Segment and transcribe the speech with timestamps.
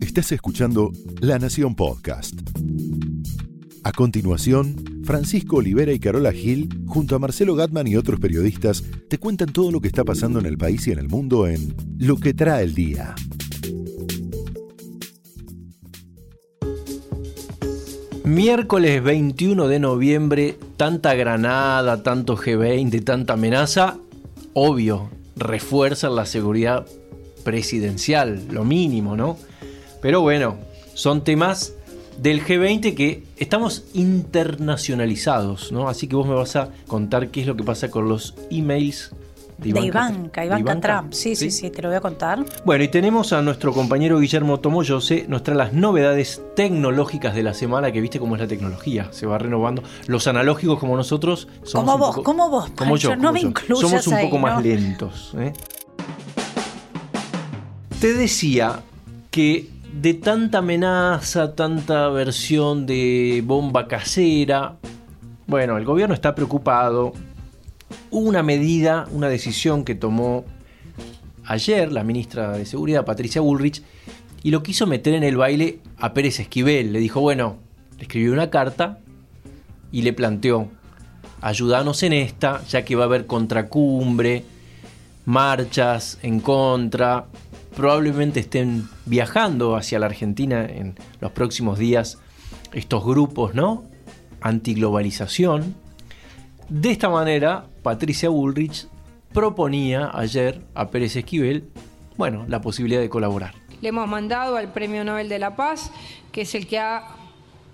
[0.00, 0.90] Estás escuchando
[1.20, 2.34] La Nación Podcast.
[3.84, 9.18] A continuación, Francisco Olivera y Carola Gil, junto a Marcelo Gatman y otros periodistas, te
[9.18, 12.16] cuentan todo lo que está pasando en el país y en el mundo en Lo
[12.16, 13.14] que trae el día.
[18.24, 23.98] Miércoles 21 de noviembre, tanta granada, tanto G20, tanta amenaza,
[24.52, 26.86] obvio, refuerzan la seguridad
[27.44, 29.36] presidencial, lo mínimo, ¿no?
[30.00, 30.56] Pero bueno,
[30.94, 31.74] son temas
[32.18, 35.88] del G20 que estamos internacionalizados, ¿no?
[35.88, 39.12] Así que vos me vas a contar qué es lo que pasa con los emails
[39.58, 41.12] de Ivanka, Ivanka, Trump.
[41.12, 42.44] Sí, sí, sí, te lo voy a contar.
[42.64, 47.54] Bueno, y tenemos a nuestro compañero Guillermo Tomoyose, nos trae las novedades tecnológicas de la
[47.54, 49.82] semana, que viste cómo es la tecnología, se va renovando.
[50.06, 54.20] Los analógicos como nosotros somos Como vos, como vos, como yo, no me Somos un
[54.20, 55.34] poco más lentos.
[55.36, 55.52] ¿eh?
[58.00, 58.84] Te decía
[59.32, 64.76] que de tanta amenaza, tanta versión de bomba casera,
[65.48, 67.12] bueno, el gobierno está preocupado.
[68.12, 70.44] Una medida, una decisión que tomó
[71.44, 73.82] ayer la ministra de Seguridad, Patricia Bullrich,
[74.44, 76.92] y lo quiso meter en el baile a Pérez Esquivel.
[76.92, 77.56] Le dijo, bueno,
[77.96, 79.00] le escribió una carta
[79.90, 80.68] y le planteó,
[81.40, 84.44] ayúdanos en esta, ya que va a haber contracumbre,
[85.24, 87.26] marchas en contra,
[87.78, 92.18] probablemente estén viajando hacia la Argentina en los próximos días
[92.72, 93.84] estos grupos, ¿no?
[94.40, 95.76] Antiglobalización.
[96.68, 98.88] De esta manera, Patricia Bullrich
[99.32, 101.68] proponía ayer a Pérez Esquivel,
[102.16, 103.54] bueno, la posibilidad de colaborar.
[103.80, 105.92] Le hemos mandado al Premio Nobel de la Paz,
[106.32, 107.04] que es el que ha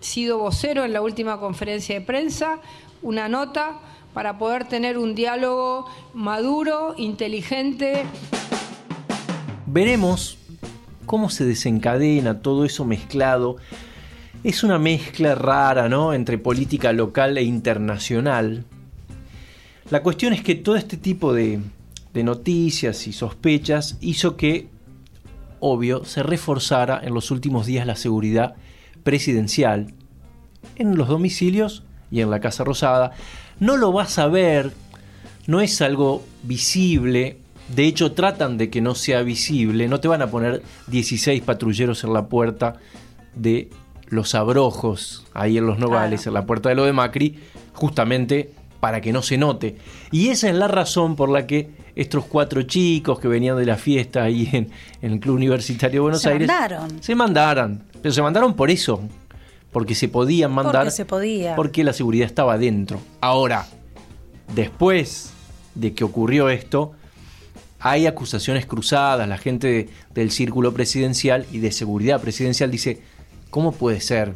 [0.01, 2.59] sido vocero en la última conferencia de prensa,
[3.01, 3.79] una nota
[4.13, 8.05] para poder tener un diálogo maduro, inteligente.
[9.75, 10.39] Veremos
[11.05, 13.57] cómo se desencadena todo eso mezclado.
[14.45, 16.15] Es una mezcla rara, ¿no?
[16.15, 18.67] Entre política local e internacional.
[19.91, 21.59] La cuestión es que todo este tipo de,
[22.13, 24.69] de noticias y sospechas hizo que,
[25.59, 28.55] obvio, se reforzara en los últimos días la seguridad
[29.03, 29.93] presidencial
[30.77, 31.83] en los domicilios
[32.13, 33.11] y en la Casa Rosada.
[33.59, 34.73] No lo vas a ver,
[35.49, 37.39] no es algo visible,
[37.69, 39.89] de hecho, tratan de que no sea visible.
[39.89, 42.77] No te van a poner 16 patrulleros en la puerta
[43.35, 43.71] de
[44.09, 47.39] los abrojos, ahí en los nogales, en la puerta de lo de Macri,
[47.73, 49.79] justamente para que no se note.
[50.11, 53.77] Y esa es la razón por la que estos cuatro chicos que venían de la
[53.77, 54.71] fiesta ahí en,
[55.01, 56.47] el Club Universitario de Buenos Aires.
[56.47, 57.03] Se mandaron.
[57.03, 57.83] Se mandaron.
[58.03, 59.01] Pero se mandaron por eso.
[59.73, 60.83] Porque se podían mandar.
[60.83, 61.57] Porque se podía.
[61.57, 63.01] Porque la seguridad estaba dentro.
[63.21, 63.67] Ahora,
[64.55, 65.33] después
[65.75, 66.93] de que ocurrió esto,
[67.85, 73.03] hay acusaciones cruzadas, la gente del círculo presidencial y de seguridad presidencial dice,
[73.51, 74.33] ¿cómo puede ser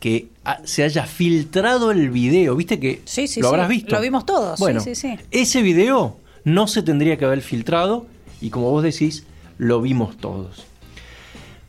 [0.00, 0.28] que
[0.64, 2.56] se haya filtrado el video?
[2.56, 3.94] ¿Viste que sí, sí, lo habrás visto?
[3.94, 4.58] Lo vimos todos.
[4.58, 4.82] Bueno,
[5.30, 8.06] ese video no se tendría que haber filtrado
[8.40, 9.26] y como vos decís,
[9.58, 10.64] lo vimos todos.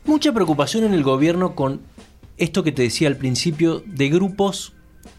[0.06, 1.82] Mucha preocupación en el gobierno con
[2.38, 4.72] esto que te decía al principio de grupos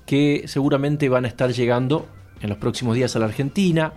[0.08, 2.08] que seguramente van a estar llegando
[2.42, 3.94] en los próximos días a la Argentina,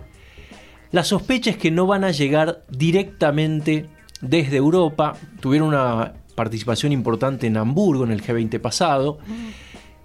[0.91, 3.89] la sospecha es que no van a llegar directamente
[4.21, 5.15] desde Europa.
[5.39, 9.19] Tuvieron una participación importante en Hamburgo en el G20 pasado.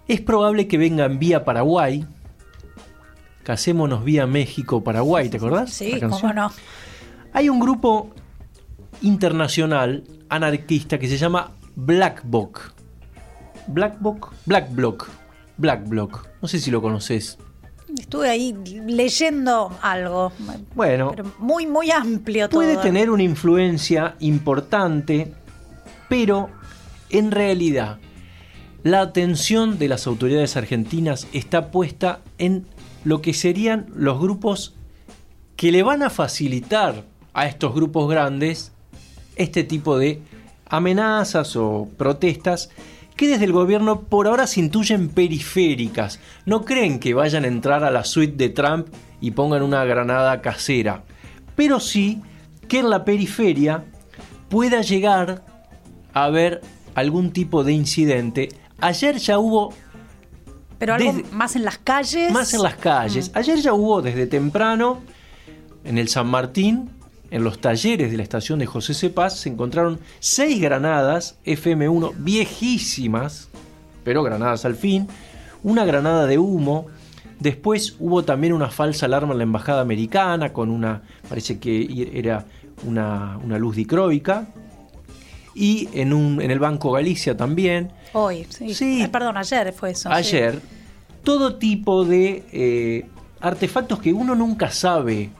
[0.09, 2.05] Es probable que vengan vía Paraguay.
[3.43, 5.71] Casémonos vía México-Paraguay, ¿te acordás?
[5.73, 6.51] Sí, cómo no.
[7.33, 8.11] Hay un grupo
[9.01, 12.73] internacional anarquista que se llama Black Bloc.
[13.67, 15.09] Black Bloc, Black Bloc,
[15.57, 16.29] Black Bloc.
[16.41, 17.39] No sé si lo conoces.
[17.99, 18.55] Estuve ahí
[18.87, 20.33] leyendo algo.
[20.75, 21.15] Bueno.
[21.39, 22.61] muy, muy amplio todo.
[22.61, 25.33] Puede tener una influencia importante,
[26.09, 26.51] pero
[27.11, 27.99] en realidad
[28.83, 32.67] la atención de las autoridades argentinas está puesta en
[33.05, 34.75] lo que serían los grupos
[35.57, 37.05] que le van a facilitar
[37.35, 38.73] a estos grupos grandes
[39.37, 40.21] este tipo de
[40.67, 42.71] amenazas o protestas
[43.17, 46.19] que desde el gobierno por ahora se intuyen periféricas.
[46.47, 48.89] No creen que vayan a entrar a la suite de Trump
[49.21, 51.05] y pongan una granada casera,
[51.55, 52.23] pero sí
[52.69, 53.85] que en la periferia
[54.49, 55.45] pueda llegar
[56.13, 56.61] a haber
[56.95, 58.49] algún tipo de incidente.
[58.81, 59.73] Ayer ya hubo...
[60.79, 62.33] Pero algo más en las calles.
[62.33, 63.31] Más en las calles.
[63.31, 63.39] Mm.
[63.39, 65.01] Ayer ya hubo desde temprano
[65.85, 66.91] en el San Martín
[67.33, 73.49] en los talleres de la estación de José Cepaz se encontraron seis granadas FM1 viejísimas,
[74.05, 75.09] pero granadas al fin,
[75.63, 76.89] una granada de humo,
[77.41, 82.45] después hubo también una falsa alarma en la embajada americana con una, parece que era
[82.85, 84.49] una, luz dicroica,
[85.55, 87.93] y en, un, en el Banco Galicia también.
[88.13, 88.75] Hoy, sí.
[88.75, 89.03] Sí.
[89.03, 90.11] Eh, perdón, ayer fue eso.
[90.11, 90.15] sí.
[90.15, 90.61] Ayer,
[91.25, 93.07] todo tipo de eh,
[93.41, 95.31] artefactos que uno nunca sabe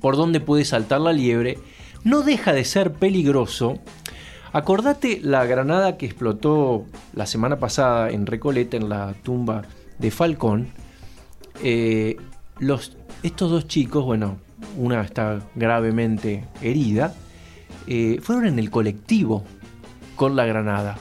[0.00, 1.58] por dónde puede saltar la liebre,
[2.04, 3.78] no deja de ser peligroso.
[4.52, 9.62] Acordate la granada que explotó la semana pasada en Recoleta, en la tumba
[9.98, 10.68] de Falcón.
[11.62, 12.16] Eh,
[12.58, 14.38] los, estos dos chicos, bueno,
[14.76, 17.14] una está gravemente herida,
[17.86, 19.44] eh, fueron en el colectivo
[20.16, 20.98] con la granada.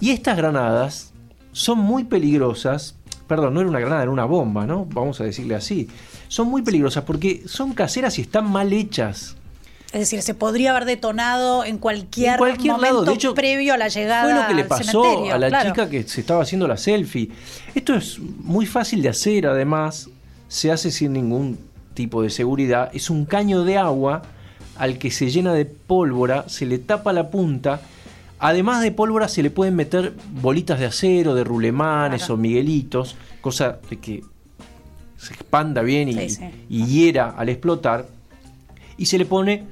[0.00, 1.12] Y estas granadas
[1.52, 2.96] son muy peligrosas.
[3.26, 4.86] Perdón, no era una granada, era una bomba, ¿no?
[4.86, 5.88] Vamos a decirle así.
[6.28, 9.36] Son muy peligrosas porque son caseras y están mal hechas.
[9.92, 13.04] Es decir, se podría haber detonado en cualquier, En cualquier momento lado.
[13.04, 15.70] De hecho, previo a la llegada Fue lo que le pasó a la claro.
[15.70, 17.30] chica que se estaba haciendo la selfie.
[17.74, 20.10] Esto es muy fácil de hacer, además.
[20.48, 21.58] Se hace sin ningún
[21.94, 22.90] tipo de seguridad.
[22.92, 24.22] Es un caño de agua
[24.76, 27.80] al que se llena de pólvora, se le tapa la punta.
[28.38, 30.12] Además de pólvora se le pueden meter
[30.42, 32.34] bolitas de acero, de rulemanes Claro.
[32.34, 34.22] o miguelitos, cosa de que
[35.16, 36.44] se expanda bien y, Sí, sí.
[36.68, 38.06] y hiera al explotar.
[38.96, 39.64] Y se le pone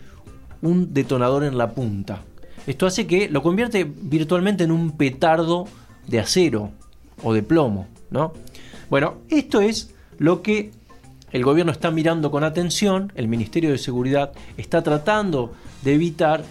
[0.63, 2.23] un detonador en la punta.
[2.67, 5.67] Esto hace que lo convierte virtualmente en un petardo
[6.07, 6.71] de acero
[7.23, 8.33] o de plomo, ¿no?
[8.91, 10.73] Bueno, esto es lo que
[11.33, 15.53] el gobierno está mirando con atención, el Ministerio de Seguridad está tratando
[15.83, 16.45] de evitar.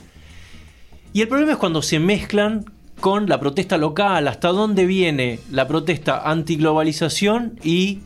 [1.13, 2.66] Y el problema es cuando se mezclan
[3.00, 8.00] con la protesta local, hasta dónde viene la protesta antiglobalización y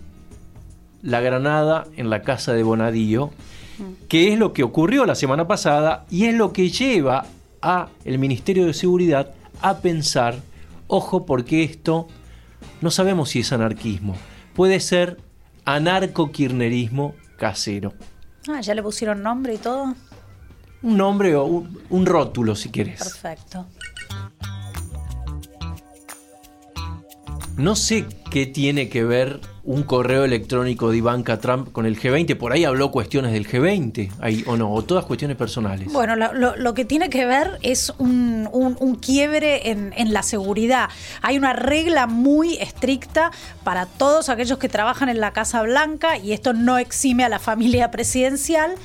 [1.07, 3.31] la granada en la casa de Bonadío,
[4.09, 7.25] que es lo que ocurrió la semana pasada y es lo que lleva
[7.61, 10.35] a el Ministerio de Seguridad a pensar,
[10.87, 12.09] ojo, porque esto
[12.81, 14.17] no sabemos si es anarquismo,
[14.53, 15.17] puede ser
[15.63, 17.93] anarco-kirnerismo casero.
[18.49, 19.95] Ah, ya le pusieron nombre y todo.
[20.81, 22.99] Un nombre o un, un rótulo, si quieres.
[22.99, 23.65] Perfecto.
[27.57, 32.37] No sé qué tiene que ver un correo electrónico de Ivanka Trump con el G20.
[32.37, 35.91] Por ahí habló cuestiones del G20, ahí, o no, o todas cuestiones personales.
[35.91, 40.89] Bueno, lo, que tiene que ver es un, quiebre en la seguridad.
[41.23, 43.31] Hay una regla muy estricta
[43.63, 47.39] para todos aquellos que trabajan en la Casa Blanca, y esto no exime a la
[47.39, 48.75] familia presidencial,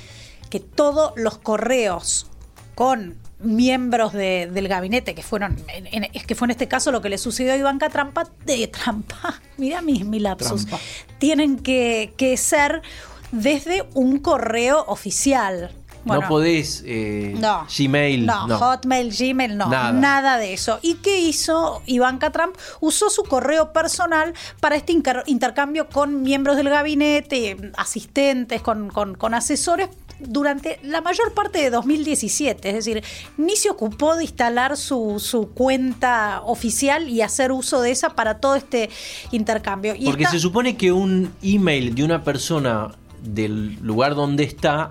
[0.49, 2.27] que todos los correos
[2.75, 6.91] con miembros de- del gabinete que fueron en- en- es que fue en este caso
[6.93, 10.85] lo que le sucedió a Ivanka Trampa de Trampa mira mi, mi lapsus Trampa.
[11.19, 12.83] tienen que, que ser
[13.31, 15.71] desde un correo oficial
[16.05, 18.27] Bueno, no podés eh, no, Gmail.
[18.27, 19.93] no, No, Hotmail, Gmail, no, Nada.
[19.93, 20.37] nada.
[20.37, 20.81] de eso.
[20.83, 22.57] ¿Y qué hizo Ivanka Trump?
[22.81, 29.15] Usó su correo personal para este inter- intercambio con miembros del gabinete, asistentes, con, con-
[29.15, 29.89] con asesores
[30.27, 32.69] durante la mayor parte de 2017.
[32.69, 33.03] Es decir,
[33.37, 38.39] ni se ocupó de instalar su, su cuenta oficial y hacer uso de esa para
[38.39, 38.91] todo este
[39.31, 39.95] intercambio.
[39.95, 42.93] Y Porque se supone que un email de una persona
[43.23, 44.91] del lugar donde está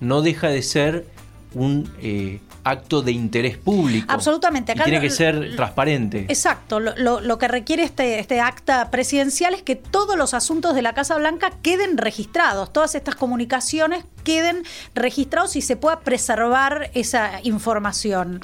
[0.00, 1.06] no deja de ser
[1.54, 4.06] un eh, acto de interés público.
[4.12, 4.72] Absolutamente.
[4.72, 6.26] Y tiene lo- que ser transparente.
[6.28, 10.74] Exacto, lo, lo- lo que requiere este, este acta presidencial es que todos los asuntos
[10.74, 14.62] de la Casa Blanca queden registrados, todas estas comunicaciones queden
[14.94, 18.40] registrados y se pueda preservar esa información.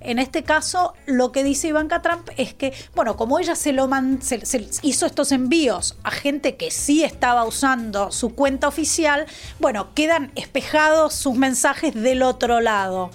[0.00, 3.88] En este caso, lo que dice Ivanka Trump es que, bueno, como ella se lo
[3.88, 9.26] man- se- se hizo estos envíos a gente que sí estaba usando su cuenta oficial,
[9.58, 13.10] bueno, quedan espejados sus mensajes del otro lado.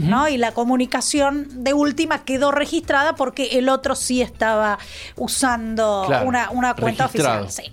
[0.00, 0.28] ¿No?
[0.28, 4.78] Y la comunicación de última quedó registrada porque el otro sí estaba
[5.16, 7.44] usando Claro, una, una cuenta registrado.
[7.44, 7.66] oficial.
[7.66, 7.72] Sí.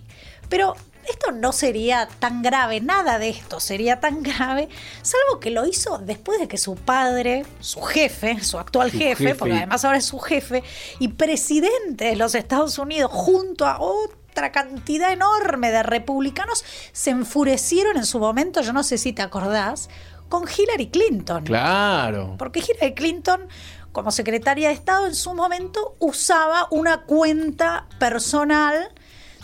[0.50, 0.76] Pero
[1.10, 4.70] esto no sería tan grave, nada de esto sería tan grave,
[5.02, 9.16] salvo que lo hizo después de que su padre, su jefe, su actual Su jefe,
[9.24, 9.36] jefe.
[9.36, 10.64] porque además ahora es su jefe,
[11.00, 16.64] y presidente de los Estados Unidos, junto a otra cantidad enorme de republicanos,
[16.94, 19.90] se enfurecieron en su momento, yo no sé si te acordás,
[20.32, 21.44] con Hillary Clinton.
[21.44, 22.36] Claro.
[22.40, 23.42] Porque Hillary Clinton,
[23.92, 28.90] como secretaria de Estado en su momento, usaba una cuenta personal.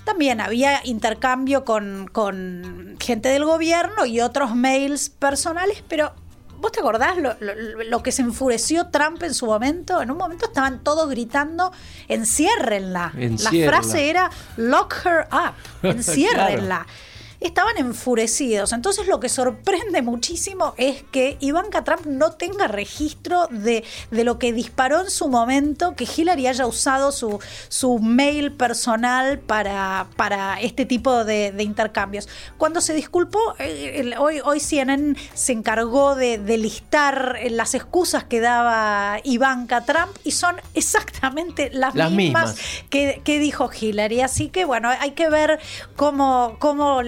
[0.06, 6.13] También había intercambio con, con gente del gobierno y otros mails personales, pero
[6.60, 10.01] ¿vos te acordás lo, lo- lo que se enfureció Trump en su momento?
[10.01, 11.74] En un momento estaban todos gritando,
[12.08, 13.12] enciérrenla.
[13.15, 15.53] La frase era lock her up,
[15.84, 16.88] enciérrenla.
[17.39, 18.74] Estaban enfurecidos.
[18.74, 24.39] Entonces lo que sorprende muchísimo es que Ivanka Trump no tenga registro de, de lo
[24.39, 27.39] que disparó en su momento, que Hillary haya usado su,
[27.70, 32.27] su mail personal para, para este tipo de, intercambios.
[32.58, 39.20] Cuando se disculpó, eh, hoy, hoy CNN se encargó de, listar las excusas que daba
[39.24, 42.56] Ivanka Trump y son exactamente las, mismas,
[42.89, 44.22] Que, que, dijo Hillary.
[44.22, 45.60] Así que bueno, hay que ver
[45.96, 47.03] cómo, cómo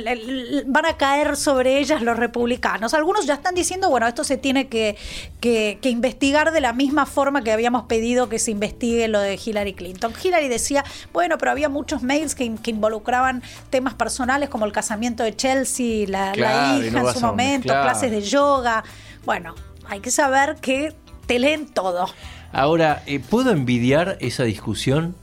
[0.65, 2.93] van a caer sobre ellas los republicanos.
[2.93, 4.95] Algunos ya están diciendo, bueno, esto se tiene que,
[5.39, 9.73] que, investigar de la misma forma que habíamos pedido que se investigue lo de Hillary
[9.73, 10.13] Clinton.
[10.21, 10.83] Hillary decía,
[11.13, 16.33] bueno, pero había muchos mails que, involucraban temas personales como el casamiento de Chelsea, la,
[16.77, 18.83] hija en su momento, clases de yoga.
[19.25, 19.55] Bueno,
[19.87, 20.93] hay que saber que
[21.25, 22.07] te leen todo.
[22.51, 25.15] Ahora, eh, ¿puedo envidiar esa discusión?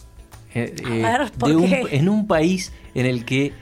[0.55, 3.53] Eh, eh, en un país en el que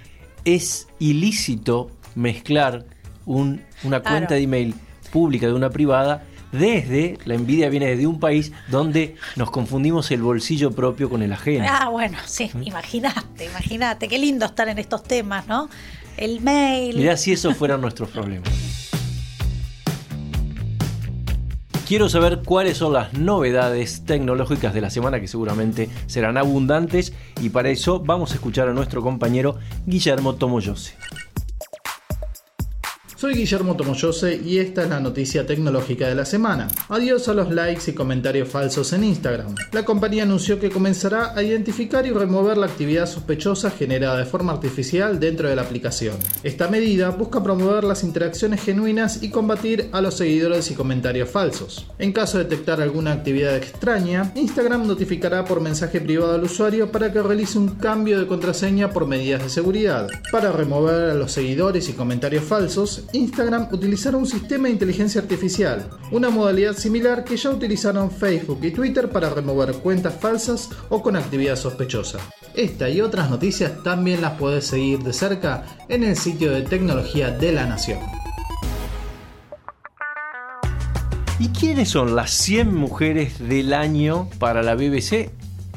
[0.45, 2.85] es ilícito mezclar
[3.27, 4.75] una cuenta de email
[5.11, 6.25] pública de una privada
[6.55, 11.33] desde, la envidia viene desde un país donde nos confundimos el bolsillo propio con el
[11.33, 11.67] ajeno.
[11.69, 12.63] Ah, bueno, sí, ¿Mm?
[12.63, 15.69] imagínate, imagínate, qué lindo estar en estos temas, ¿no?
[16.17, 16.97] El mail.
[16.97, 18.49] Mirá si esos fueran nuestros problemas.
[21.87, 27.13] Quiero saber cuáles son las novedades tecnológicas de la semana que seguramente serán abundantes
[27.43, 30.95] y para eso vamos a escuchar a nuestro compañero Guillermo Tomoyose.
[33.17, 36.67] Soy Guillermo Tomoyose y esta es la noticia tecnológica de la semana.
[36.89, 39.55] Adiós a los likes y comentarios falsos en Instagram.
[39.71, 44.53] La compañía anunció que comenzará a identificar y remover la actividad sospechosa generada de forma
[44.53, 46.17] artificial dentro de la aplicación.
[46.43, 51.87] Esta medida busca promover las interacciones genuinas y combatir a los seguidores y comentarios falsos.
[52.01, 57.13] En caso de detectar alguna actividad extraña, Instagram notificará por mensaje privado al usuario para
[57.13, 60.09] que realice un cambio de contraseña por medidas de seguridad.
[60.33, 65.89] Para remover a los seguidores y comentarios falsos, Instagram utilizaron un sistema de inteligencia artificial,
[66.11, 71.17] una modalidad similar que ya utilizaron Facebook y Twitter para remover cuentas falsas o con
[71.17, 72.19] actividad sospechosa.
[72.55, 77.31] Esta y otras noticias también las puedes seguir de cerca en el sitio de tecnología
[77.31, 77.99] de la Nación.
[81.39, 85.31] ¿Y quiénes son las 100 mujeres del año para la BBC?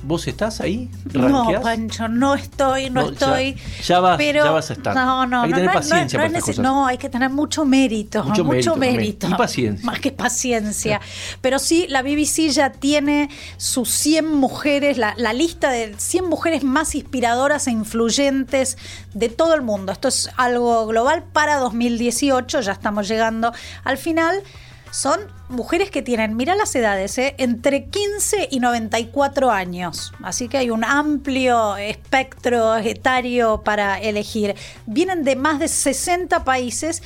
[0.04, 0.90] ¿Vos estás ahí?
[1.14, 3.56] No, Pancho, no estoy, no, estoy.
[3.84, 4.96] Ya, vas, ya vas a estar.
[4.96, 6.60] No, no, hay que tener paciencia para cosas.
[6.60, 8.24] No, hay que tener mucho mérito.
[8.24, 9.28] Mucho, mérito.
[9.28, 9.86] Y paciencia.
[9.86, 11.02] Más que paciencia.
[11.42, 16.64] Pero sí, la BBC ya tiene sus 100 mujeres, la, la lista de 100 mujeres
[16.64, 18.78] más inspiradoras e influyentes
[19.14, 19.92] de todo el mundo.
[19.92, 24.44] Esto es algo global para 2018, ya estamos llegando al final
[24.92, 27.36] son mujeres que tienen, mira las edades, ¿eh?
[27.38, 30.14] entre 15 y 94 años.
[30.24, 34.56] Así que hay un amplio espectro etario para elegir.
[34.86, 37.02] Vienen de más de 60 países.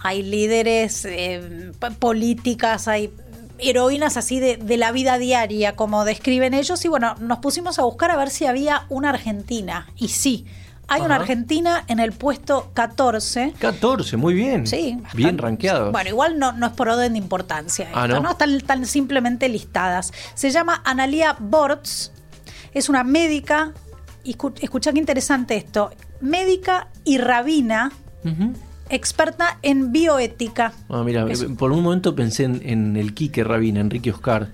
[0.00, 3.12] Hay líderes eh, políticas, hay
[3.58, 6.84] heroínas así de, de, la vida diaria, como describen ellos.
[6.84, 9.88] Y bueno, nos pusimos a buscar a ver si había una Argentina.
[9.96, 10.46] Y sí,
[10.88, 13.54] hay una Argentina en el puesto 14.
[13.58, 14.66] 14, muy bien.
[14.66, 14.98] Sí.
[15.14, 15.92] Bien rankeado.
[15.92, 17.88] Bueno, igual no, no es por orden de importancia.
[17.92, 18.30] Ah, ¿no?
[18.30, 20.12] Están, tan simplemente listadas.
[20.34, 22.12] Se llama Analia Bortz.
[22.72, 23.72] Es una médica.
[24.22, 25.90] Y escucha qué interesante esto.
[26.20, 27.90] Médica y rabina.
[28.88, 30.72] Experta en bioética.
[30.88, 31.26] Ah, mira,
[31.58, 34.50] por un momento pensé en, en el Quique Rabina, Enrique Oscar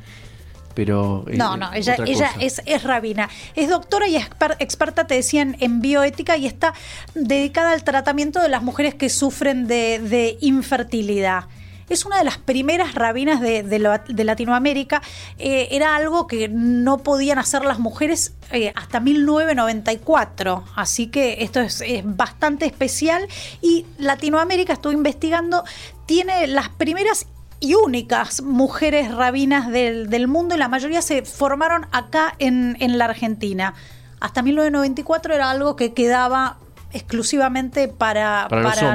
[0.74, 1.24] pero...
[1.32, 3.28] No, no, ella, ella es, es, rabina.
[3.54, 6.74] Es doctora y experta, te decían, en bioética y está
[7.14, 11.44] dedicada al tratamiento de las mujeres que sufren de, infertilidad
[11.88, 15.02] es una de las primeras rabinas de, de, Latinoamérica.
[15.38, 20.64] Eh, era algo que no podían hacer las mujeres eh, hasta 1994.
[20.74, 23.28] Así que esto es, es, bastante especial.
[23.60, 25.64] Y Latinoamérica, estuve investigando,
[26.06, 27.26] tiene las primeras
[27.62, 33.74] y únicas mujeres rabinas del, mundo y la mayoría se formaron acá en, la Argentina.
[34.18, 36.58] Hasta 1994 era algo que quedaba
[36.92, 38.48] exclusivamente para,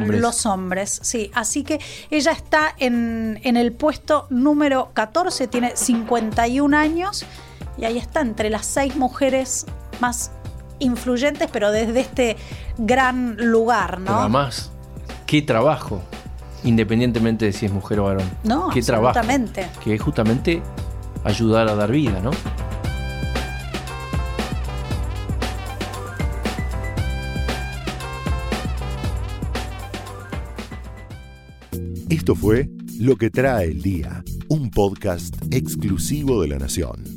[0.05, 0.99] los, hombres.
[1.01, 1.79] Sí, así que
[2.11, 7.25] ella está en, en el puesto número 14, tiene 51 años
[7.77, 9.65] y ahí está entre las seis mujeres
[10.01, 10.31] más
[10.79, 12.35] influyentes, pero desde este
[12.77, 14.19] gran lugar, ¿no?
[14.19, 14.71] además,
[15.25, 16.01] qué trabajo
[16.67, 18.29] independientemente de si es mujer o varón.
[18.43, 19.67] No, ¿Qué absolutamente.
[19.83, 20.61] que es justamente
[21.23, 22.31] ayudar a dar vida, ¿no?
[32.09, 32.69] Esto fue
[32.99, 37.16] Lo que trae el día, un podcast exclusivo de la Nación.